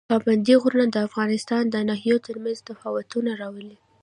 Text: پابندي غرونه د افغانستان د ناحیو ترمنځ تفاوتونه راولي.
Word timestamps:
پابندي 0.09 0.55
غرونه 0.61 0.85
د 0.91 0.97
افغانستان 1.07 1.63
د 1.69 1.75
ناحیو 1.89 2.23
ترمنځ 2.27 2.57
تفاوتونه 2.69 3.31
راولي. 3.41 3.77